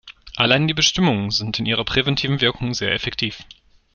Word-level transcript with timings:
Allein 0.35 0.67
die 0.67 0.73
Bestimmungen 0.73 1.29
sind 1.29 1.59
in 1.59 1.67
ihrer 1.67 1.85
präventiven 1.85 2.41
Wirkung 2.41 2.73
sehr 2.73 2.91
effektiv. 2.91 3.45